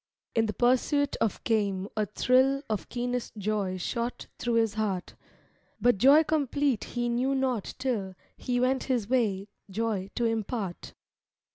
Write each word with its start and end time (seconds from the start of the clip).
In 0.33 0.47
the 0.47 0.53
pursuit 0.53 1.15
of 1.17 1.43
game 1.43 1.87
a 1.95 2.07
thrill 2.07 2.63
Of 2.67 2.89
keenest 2.89 3.37
joy 3.37 3.77
shot 3.77 4.25
through 4.39 4.55
his 4.55 4.73
heart; 4.73 5.13
But 5.79 5.99
joy 5.99 6.23
complete 6.23 6.83
he 6.97 7.07
knew 7.07 7.35
not 7.35 7.75
till 7.77 8.15
He 8.35 8.59
went 8.59 8.85
his 8.85 9.07
way 9.07 9.47
joy 9.69 10.09
to 10.15 10.25
impart. 10.25 10.95